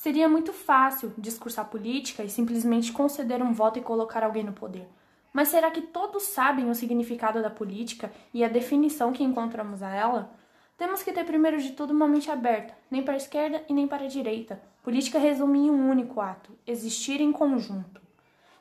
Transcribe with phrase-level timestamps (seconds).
[0.00, 4.88] Seria muito fácil discursar política e simplesmente conceder um voto e colocar alguém no poder.
[5.30, 9.94] Mas será que todos sabem o significado da política e a definição que encontramos a
[9.94, 10.32] ela?
[10.78, 13.86] Temos que ter primeiro de tudo uma mente aberta, nem para a esquerda e nem
[13.86, 14.62] para a direita.
[14.82, 18.00] Política resume em um único ato: existir em conjunto.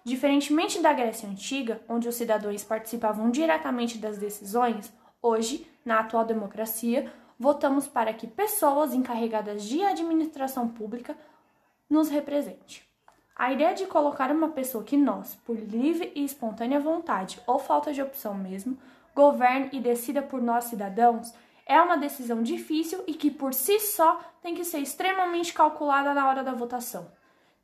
[0.03, 7.09] Diferentemente da Grécia Antiga, onde os cidadãos participavam diretamente das decisões, hoje, na atual democracia,
[7.39, 11.15] votamos para que pessoas encarregadas de administração pública
[11.89, 12.87] nos represente.
[13.35, 17.93] A ideia de colocar uma pessoa que nós, por livre e espontânea vontade ou falta
[17.93, 18.77] de opção mesmo,
[19.15, 21.33] governe e decida por nós cidadãos
[21.65, 26.27] é uma decisão difícil e que por si só tem que ser extremamente calculada na
[26.27, 27.09] hora da votação.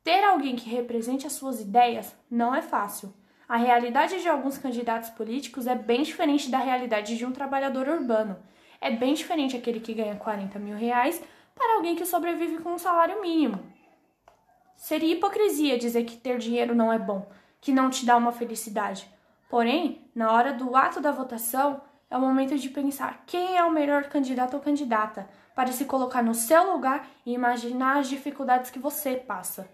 [0.02, 3.12] Ter alguém que represente as suas ideias não é fácil.
[3.48, 8.36] A realidade de alguns candidatos políticos é bem diferente da realidade de um trabalhador urbano.
[8.80, 11.22] É bem diferente aquele que ganha 40 mil reais
[11.54, 13.60] para alguém que sobrevive com um salário mínimo.
[14.76, 17.26] Seria hipocrisia dizer que ter dinheiro não é bom,
[17.60, 19.08] que não te dá uma felicidade.
[19.48, 23.70] Porém, na hora do ato da votação, é o momento de pensar quem é o
[23.70, 28.78] melhor candidato ou candidata, para se colocar no seu lugar e imaginar as dificuldades que
[28.78, 29.68] você passa.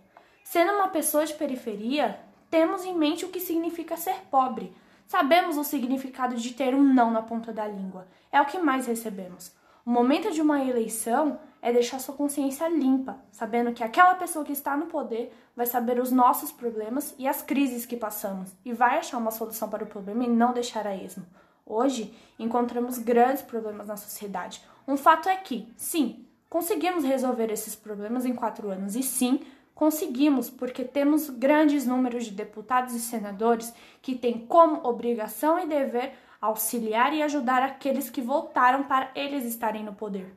[0.44, 4.72] Sendo uma pessoa de periferia, temos em mente o que significa ser pobre.
[5.06, 8.06] Sabemos o significado de ter um não na ponta da língua.
[8.30, 9.52] É o que mais recebemos.
[9.84, 14.52] O momento de uma eleição é deixar sua consciência limpa, sabendo que aquela pessoa que
[14.52, 18.98] está no poder vai saber os nossos problemas e as crises que passamos e vai
[18.98, 21.24] achar uma solução para o problema e não deixar a esmo.
[21.64, 24.62] Hoje, encontramos grandes problemas na sociedade.
[24.86, 29.40] Um fato é que, sim, conseguimos resolver esses problemas em quatro anos e sim,
[29.82, 36.12] Conseguimos porque temos grandes números de deputados e senadores que têm como obrigação e dever
[36.40, 40.36] auxiliar e ajudar aqueles que votaram para eles estarem no poder.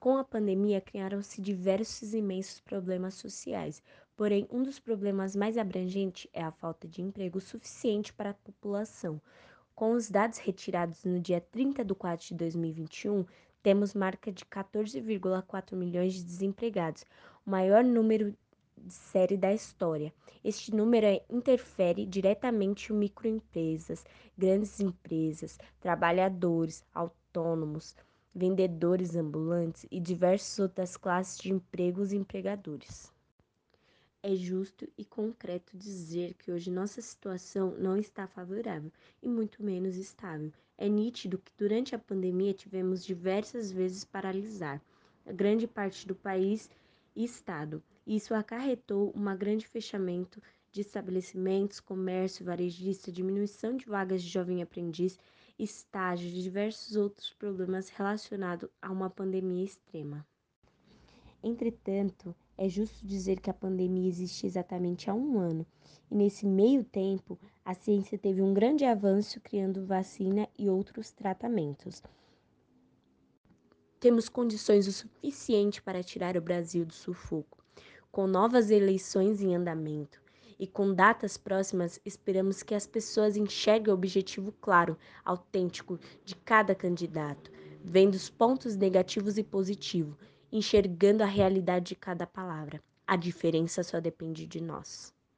[0.00, 3.82] Com a pandemia, criaram-se diversos imensos problemas sociais,
[4.16, 9.20] porém, um dos problemas mais abrangentes é a falta de emprego suficiente para a população.
[9.74, 13.26] Com os dados retirados no dia 30 de 4 de 2021,
[13.62, 17.04] temos marca de 14,4 milhões de desempregados,
[17.44, 18.34] o maior número
[18.86, 20.12] de série da história.
[20.44, 24.04] Este número interfere diretamente em microempresas,
[24.38, 27.96] grandes empresas, trabalhadores autônomos,
[28.32, 33.12] vendedores ambulantes e diversas outras classes de empregos e empregadores.
[34.22, 38.92] É justo e concreto dizer que hoje nossa situação não está favorável
[39.22, 40.52] e muito menos estável.
[40.78, 44.80] É nítido que durante a pandemia tivemos diversas vezes paralisar
[45.24, 46.70] a grande parte do país
[47.14, 47.82] e estado.
[48.06, 50.40] Isso acarretou um grande fechamento
[50.70, 55.18] de estabelecimentos, comércio varejista, diminuição de vagas de jovem aprendiz,
[55.58, 60.24] estágio e diversos outros problemas relacionados a uma pandemia extrema.
[61.42, 65.66] Entretanto, é justo dizer que a pandemia existe exatamente há um ano,
[66.08, 72.02] e nesse meio tempo, a ciência teve um grande avanço criando vacina e outros tratamentos.
[73.98, 77.65] Temos condições o suficiente para tirar o Brasil do sufoco.
[78.10, 80.20] Com novas eleições em andamento
[80.58, 86.74] e com datas próximas, esperamos que as pessoas enxerguem o objetivo claro, autêntico de cada
[86.74, 87.50] candidato,
[87.84, 90.16] vendo os pontos negativos e positivos
[90.50, 92.82] enxergando a realidade de cada palavra.
[93.06, 95.15] A diferença só depende de nós.